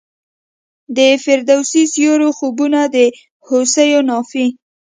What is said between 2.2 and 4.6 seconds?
خوبونه د هوسیو نافي